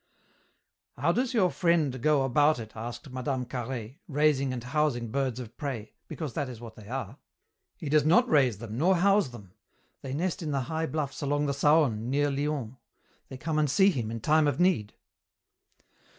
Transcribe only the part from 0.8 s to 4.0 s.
"How does your friend go about it," asked Mme. Carhaix,